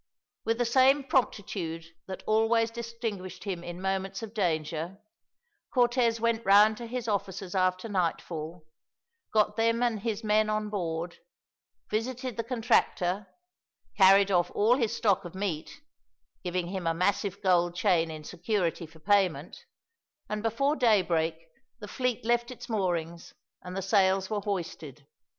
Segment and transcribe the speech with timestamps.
[0.45, 4.97] With the same promptitude that always distinguished him in moments of danger,
[5.71, 8.65] Cortez went round to his officers after nightfall,
[9.31, 11.19] got them and his men on board,
[11.91, 13.27] visited the contractor,
[13.95, 15.81] carried off all his stock of meat
[16.43, 19.65] (giving him a massive gold chain in security for payment),
[20.27, 21.35] and before daybreak
[21.77, 25.05] the fleet left its moorings and the sails were hoisted.